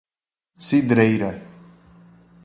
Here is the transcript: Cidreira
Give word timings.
Cidreira 0.65 1.31